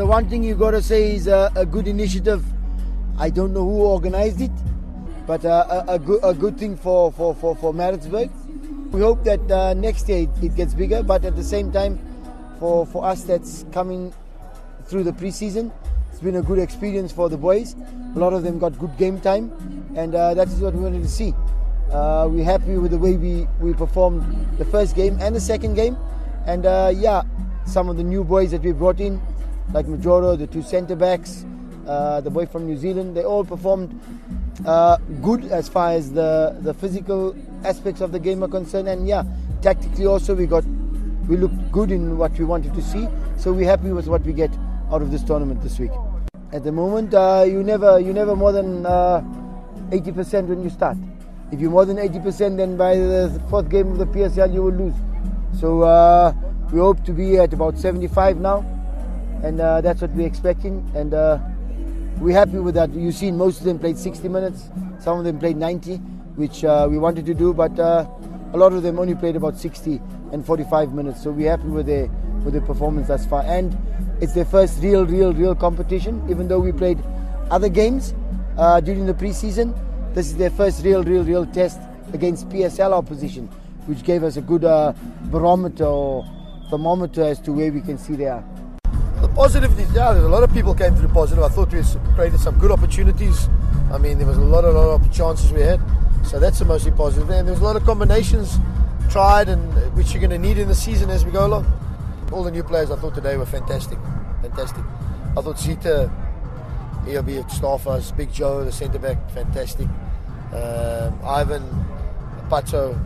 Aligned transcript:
the 0.00 0.06
one 0.06 0.26
thing 0.30 0.42
you 0.42 0.54
got 0.54 0.70
to 0.70 0.80
say 0.80 1.14
is 1.14 1.26
a, 1.26 1.52
a, 1.54 1.66
good 1.66 1.86
initiative. 1.86 2.42
I 3.18 3.28
don't 3.28 3.52
know 3.52 3.64
who 3.64 3.82
organized 3.82 4.40
it, 4.40 4.50
but 5.26 5.44
uh, 5.44 5.84
a, 5.88 5.92
a, 5.92 5.98
good, 5.98 6.20
a 6.22 6.32
good 6.32 6.56
thing 6.56 6.74
for, 6.74 7.12
for, 7.12 7.34
for, 7.34 7.54
for 7.54 7.74
Maritzburg. 7.74 8.30
We 8.92 9.02
hope 9.02 9.24
that 9.24 9.50
uh, 9.50 9.74
next 9.74 10.08
year 10.08 10.22
it, 10.22 10.30
it, 10.42 10.56
gets 10.56 10.72
bigger, 10.72 11.02
but 11.02 11.26
at 11.26 11.36
the 11.36 11.44
same 11.44 11.70
time, 11.70 11.98
for, 12.58 12.86
for 12.86 13.04
us 13.04 13.24
that's 13.24 13.66
coming 13.72 14.10
through 14.86 15.02
the 15.02 15.12
preseason, 15.12 15.70
it's 16.10 16.20
been 16.20 16.36
a 16.36 16.42
good 16.42 16.58
experience 16.58 17.12
for 17.12 17.28
the 17.28 17.36
boys. 17.36 17.76
A 18.16 18.18
lot 18.18 18.32
of 18.32 18.42
them 18.42 18.58
got 18.58 18.78
good 18.78 18.96
game 18.96 19.20
time, 19.20 19.52
and 19.96 20.14
uh, 20.14 20.32
that 20.32 20.48
is 20.48 20.60
what 20.60 20.72
we 20.72 20.80
wanted 20.80 21.02
to 21.02 21.10
see. 21.10 21.34
Uh, 21.92 22.26
we're 22.30 22.42
happy 22.42 22.78
with 22.78 22.92
the 22.92 22.98
way 22.98 23.18
we, 23.18 23.46
we 23.60 23.74
performed 23.74 24.24
the 24.56 24.64
first 24.64 24.96
game 24.96 25.18
and 25.20 25.36
the 25.36 25.40
second 25.42 25.74
game. 25.74 25.94
And 26.46 26.64
uh, 26.64 26.90
yeah, 26.96 27.20
some 27.66 27.90
of 27.90 27.98
the 27.98 28.02
new 28.02 28.24
boys 28.24 28.50
that 28.52 28.62
we 28.62 28.72
brought 28.72 28.98
in, 28.98 29.20
like 29.72 29.86
Majoro, 29.86 30.36
the 30.38 30.46
two 30.46 30.62
centre 30.62 30.96
backs, 30.96 31.44
uh, 31.86 32.20
the 32.20 32.30
boy 32.30 32.46
from 32.46 32.66
New 32.66 32.76
Zealand, 32.76 33.16
they 33.16 33.24
all 33.24 33.44
performed 33.44 33.98
uh, 34.66 34.96
good 35.22 35.44
as 35.46 35.68
far 35.68 35.92
as 35.92 36.12
the, 36.12 36.56
the 36.60 36.74
physical 36.74 37.36
aspects 37.64 38.00
of 38.00 38.12
the 38.12 38.18
game 38.18 38.42
are 38.42 38.48
concerned. 38.48 38.88
And 38.88 39.06
yeah, 39.06 39.24
tactically 39.62 40.06
also 40.06 40.34
we 40.34 40.46
got 40.46 40.64
we 41.28 41.36
looked 41.36 41.70
good 41.70 41.92
in 41.92 42.18
what 42.18 42.32
we 42.38 42.44
wanted 42.44 42.74
to 42.74 42.82
see. 42.82 43.08
So 43.36 43.52
we're 43.52 43.68
happy 43.68 43.92
with 43.92 44.08
what 44.08 44.22
we 44.22 44.32
get 44.32 44.50
out 44.90 45.02
of 45.02 45.10
this 45.10 45.22
tournament 45.22 45.62
this 45.62 45.78
week. 45.78 45.92
At 46.52 46.64
the 46.64 46.72
moment, 46.72 47.14
uh, 47.14 47.44
you 47.46 47.62
never 47.62 48.00
you 48.00 48.12
never 48.12 48.34
more 48.34 48.52
than 48.52 48.82
80% 48.82 48.84
uh, 48.84 50.42
when 50.46 50.62
you 50.62 50.70
start. 50.70 50.96
If 51.52 51.60
you're 51.60 51.70
more 51.70 51.84
than 51.84 51.96
80%, 51.96 52.56
then 52.56 52.76
by 52.76 52.96
the 52.96 53.42
fourth 53.48 53.68
game 53.68 53.90
of 53.92 53.98
the 53.98 54.06
PSL, 54.06 54.52
you 54.52 54.62
will 54.62 54.72
lose. 54.72 54.94
So 55.58 55.82
uh, 55.82 56.32
we 56.72 56.78
hope 56.78 57.04
to 57.04 57.12
be 57.12 57.38
at 57.38 57.52
about 57.52 57.76
75 57.76 58.38
now, 58.38 58.64
and 59.42 59.60
uh, 59.60 59.80
that's 59.80 60.00
what 60.00 60.10
we're 60.12 60.26
expecting. 60.26 60.88
And 60.94 61.14
uh, 61.14 61.38
we're 62.18 62.36
happy 62.36 62.58
with 62.58 62.74
that. 62.74 62.90
You've 62.90 63.14
seen 63.14 63.36
most 63.36 63.58
of 63.58 63.64
them 63.64 63.78
played 63.78 63.98
60 63.98 64.28
minutes, 64.28 64.68
some 65.00 65.18
of 65.18 65.24
them 65.24 65.38
played 65.38 65.56
90, 65.56 65.96
which 66.36 66.64
uh, 66.64 66.86
we 66.90 66.98
wanted 66.98 67.26
to 67.26 67.34
do, 67.34 67.52
but 67.54 67.78
uh, 67.78 68.06
a 68.52 68.56
lot 68.56 68.72
of 68.72 68.82
them 68.82 68.98
only 68.98 69.14
played 69.14 69.36
about 69.36 69.56
60 69.56 70.00
and 70.32 70.44
45 70.44 70.92
minutes. 70.92 71.22
So 71.22 71.30
we're 71.30 71.50
happy 71.50 71.68
with 71.68 71.86
their 71.86 72.08
with 72.44 72.54
their 72.54 72.62
performance 72.62 73.08
thus 73.08 73.26
far. 73.26 73.42
And 73.42 73.76
it's 74.20 74.32
their 74.32 74.44
first 74.44 74.82
real, 74.82 75.06
real, 75.06 75.32
real 75.32 75.54
competition. 75.54 76.22
Even 76.30 76.48
though 76.48 76.60
we 76.60 76.72
played 76.72 76.98
other 77.50 77.68
games 77.68 78.14
uh, 78.58 78.80
during 78.80 79.06
the 79.06 79.14
preseason, 79.14 79.74
this 80.14 80.26
is 80.26 80.36
their 80.36 80.50
first 80.50 80.84
real, 80.84 81.04
real, 81.04 81.24
real 81.24 81.46
test 81.46 81.80
against 82.12 82.48
PSL 82.48 82.92
opposition, 82.92 83.46
which 83.86 84.02
gave 84.02 84.24
us 84.24 84.36
a 84.36 84.40
good 84.40 84.64
uh, 84.64 84.92
barometer 85.24 85.84
or 85.84 86.26
thermometer 86.70 87.22
as 87.22 87.40
to 87.40 87.52
where 87.52 87.72
we 87.72 87.80
can 87.80 87.98
see 87.98 88.14
they 88.14 88.26
are. 88.26 88.44
The 89.20 89.28
positive 89.28 89.78
yeah, 89.94 90.12
there's 90.12 90.24
a 90.24 90.28
lot 90.28 90.42
of 90.42 90.52
people 90.52 90.74
came 90.74 90.94
through 90.96 91.08
positive. 91.08 91.44
I 91.44 91.48
thought 91.48 91.72
we 91.72 91.82
created 92.14 92.40
some 92.40 92.58
good 92.58 92.70
opportunities. 92.70 93.48
I 93.92 93.98
mean, 93.98 94.18
there 94.18 94.26
was 94.26 94.38
a 94.38 94.42
lot, 94.42 94.64
a 94.64 94.70
lot 94.70 95.00
of 95.00 95.12
chances 95.12 95.52
we 95.52 95.60
had. 95.60 95.80
So 96.24 96.38
that's 96.38 96.58
the 96.58 96.64
mostly 96.64 96.92
positive. 96.92 97.28
And 97.30 97.46
there's 97.46 97.60
a 97.60 97.64
lot 97.64 97.76
of 97.76 97.84
combinations 97.84 98.58
tried 99.10 99.48
and 99.48 99.60
which 99.94 100.12
you're 100.12 100.20
going 100.20 100.30
to 100.30 100.38
need 100.38 100.58
in 100.58 100.68
the 100.68 100.74
season 100.74 101.10
as 101.10 101.24
we 101.24 101.32
go 101.32 101.46
along. 101.46 101.66
All 102.32 102.42
the 102.42 102.50
new 102.50 102.62
players 102.62 102.90
I 102.90 102.96
thought 102.96 103.14
today 103.14 103.36
were 103.36 103.46
fantastic. 103.46 103.98
Fantastic. 104.42 104.84
I 105.36 105.42
thought 105.42 105.58
Zita 105.58 106.10
he'll 107.04 107.22
be 107.22 107.38
at 107.38 107.48
Staffers. 107.48 108.16
Big 108.16 108.32
Joe, 108.32 108.64
the 108.64 108.72
centre 108.72 108.98
back, 108.98 109.30
fantastic. 109.30 109.88
Um, 110.52 111.18
Ivan, 111.24 111.62
Pacho, 112.48 112.98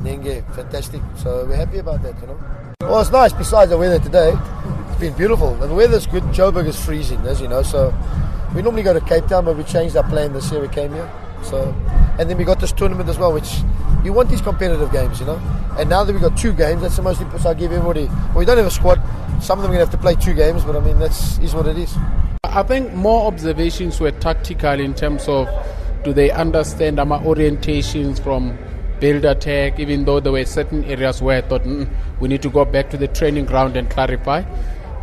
Nenge, 0.00 0.44
fantastic. 0.54 1.00
So 1.16 1.46
we're 1.46 1.56
happy 1.56 1.78
about 1.78 2.02
that, 2.02 2.20
you 2.20 2.26
know. 2.28 2.38
Well, 2.80 3.00
it's 3.00 3.10
nice. 3.10 3.32
Besides 3.32 3.70
the 3.70 3.78
weather 3.78 3.98
today, 3.98 4.32
been 4.98 5.14
beautiful. 5.14 5.50
And 5.62 5.70
the 5.70 5.74
weather's 5.74 6.06
good. 6.06 6.22
Joburg 6.24 6.66
is 6.66 6.82
freezing, 6.82 7.20
as 7.26 7.40
you 7.40 7.48
know. 7.48 7.62
So 7.62 7.94
we 8.54 8.62
normally 8.62 8.82
go 8.82 8.92
to 8.92 9.00
Cape 9.00 9.26
Town, 9.26 9.44
but 9.44 9.56
we 9.56 9.64
changed 9.64 9.96
our 9.96 10.08
plan 10.08 10.32
this 10.32 10.50
year. 10.50 10.60
We 10.60 10.68
came 10.68 10.92
here. 10.92 11.10
So, 11.42 11.74
and 12.18 12.28
then 12.28 12.36
we 12.38 12.44
got 12.44 12.60
this 12.60 12.72
tournament 12.72 13.08
as 13.08 13.18
well, 13.18 13.32
which 13.32 13.58
you 14.04 14.12
want 14.12 14.30
these 14.30 14.40
competitive 14.40 14.90
games, 14.90 15.20
you 15.20 15.26
know. 15.26 15.40
And 15.78 15.90
now 15.90 16.04
that 16.04 16.12
we've 16.12 16.22
got 16.22 16.36
two 16.36 16.52
games, 16.52 16.82
that's 16.82 16.96
the 16.96 17.02
most 17.02 17.20
important. 17.20 17.42
So 17.42 17.50
I 17.50 17.54
give 17.54 17.72
everybody. 17.72 18.06
Well, 18.06 18.38
we 18.38 18.44
don't 18.44 18.56
have 18.56 18.66
a 18.66 18.70
squad. 18.70 19.02
Some 19.42 19.58
of 19.58 19.62
them 19.62 19.72
are 19.72 19.76
going 19.76 19.86
to 19.86 19.90
have 19.90 19.90
to 19.90 19.98
play 19.98 20.14
two 20.14 20.34
games, 20.34 20.64
but 20.64 20.74
I 20.74 20.80
mean 20.80 20.98
that's 20.98 21.38
is 21.38 21.54
what 21.54 21.66
it 21.66 21.76
is. 21.76 21.94
I 22.44 22.62
think 22.62 22.94
more 22.94 23.26
observations 23.26 24.00
were 24.00 24.12
tactical 24.12 24.80
in 24.80 24.94
terms 24.94 25.28
of 25.28 25.48
do 26.04 26.12
they 26.12 26.30
understand 26.30 26.98
our 26.98 27.06
orientations 27.06 28.22
from 28.22 28.56
build 29.00 29.24
attack, 29.24 29.78
even 29.78 30.04
though 30.04 30.20
there 30.20 30.32
were 30.32 30.44
certain 30.44 30.84
areas 30.84 31.20
where 31.20 31.38
I 31.38 31.46
thought 31.46 31.64
mm, 31.64 31.86
we 32.20 32.28
need 32.28 32.42
to 32.42 32.48
go 32.48 32.64
back 32.64 32.88
to 32.90 32.96
the 32.96 33.08
training 33.08 33.44
ground 33.44 33.76
and 33.76 33.90
clarify. 33.90 34.42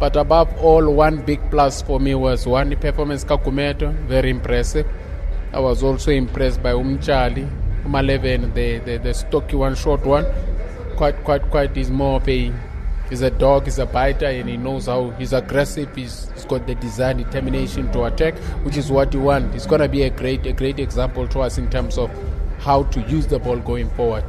But 0.03 0.17
above 0.17 0.57
all, 0.57 0.93
one 0.93 1.21
big 1.21 1.39
plus 1.49 1.81
for 1.81 1.97
me 1.97 2.13
was 2.13 2.45
one 2.45 2.75
performance 2.75 3.23
Kakumeto, 3.23 3.93
very 4.05 4.31
impressive. 4.31 4.85
I 5.53 5.61
was 5.61 5.81
also 5.81 6.11
impressed 6.11 6.61
by 6.61 6.73
Umchali, 6.73 7.47
Umaleven, 7.85 8.53
the, 8.53 8.79
the, 8.79 8.97
the 8.97 9.13
stocky 9.13 9.55
one, 9.55 9.75
short 9.75 10.05
one. 10.05 10.25
Quite, 10.97 11.23
quite, 11.23 11.49
quite 11.49 11.77
is 11.77 11.89
more 11.89 12.17
of 12.17 12.27
a 12.27 12.51
He's 13.09 13.21
a 13.21 13.31
dog, 13.31 13.63
he's 13.63 13.79
a 13.79 13.85
biter, 13.85 14.25
and 14.25 14.49
he 14.49 14.57
knows 14.57 14.87
how 14.87 15.11
he's 15.11 15.31
aggressive. 15.31 15.95
He's, 15.95 16.29
he's 16.33 16.43
got 16.43 16.67
the 16.67 16.75
design, 16.75 17.15
determination 17.15 17.89
to 17.93 18.03
attack, 18.03 18.37
which 18.65 18.75
is 18.75 18.91
what 18.91 19.13
you 19.13 19.21
want. 19.21 19.53
He's 19.53 19.65
going 19.65 19.79
to 19.79 19.87
be 19.87 20.03
a 20.03 20.09
great, 20.09 20.45
a 20.45 20.51
great 20.51 20.79
example 20.79 21.29
to 21.29 21.39
us 21.39 21.57
in 21.57 21.69
terms 21.69 21.97
of 21.97 22.11
how 22.59 22.83
to 22.83 22.99
use 23.03 23.27
the 23.27 23.39
ball 23.39 23.59
going 23.59 23.89
forward. 23.91 24.25